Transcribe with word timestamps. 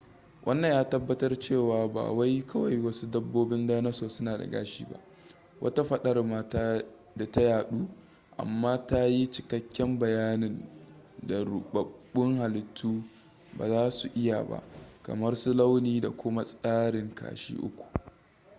wannan 0.45 0.71
ya 0.71 0.89
tabbatar 0.89 1.39
cewa 1.39 1.87
ba 1.87 2.03
wai 2.11 2.41
kawai 2.41 2.77
wasu 2.77 3.07
dabbobin 3.07 3.67
dinasour 3.67 4.09
suna 4.09 4.37
da 4.37 4.45
gashi 4.47 4.85
ba 4.85 4.99
wata 5.61 5.83
fadar 5.83 6.23
ma 6.23 6.49
da 7.15 7.31
ta 7.31 7.41
yadu 7.41 7.87
amma 8.37 8.87
ta 8.87 9.05
yi 9.07 9.31
cikakken 9.31 9.99
bayanin 9.99 10.69
da 11.23 11.43
rubabbun 11.43 12.37
halittu 12.37 13.03
ba 13.57 13.67
za 13.69 13.89
su 13.91 14.07
iya 14.15 14.43
ba 14.43 14.63
kamar 15.03 15.35
su 15.35 15.53
launi 15.53 16.01
da 16.01 16.09
kuma 16.11 16.43
tsarin 16.43 17.15
kashi 17.15 17.55
uku 17.57 17.83